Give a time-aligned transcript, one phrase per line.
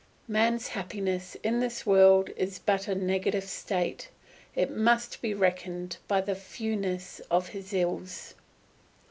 [0.27, 4.09] Man's happiness in this world is but a negative state;
[4.55, 8.33] it must be reckoned by the fewness of his ills.